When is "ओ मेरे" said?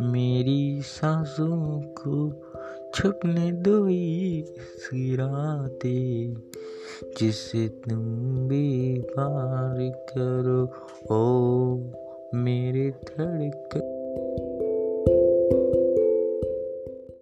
11.14-12.90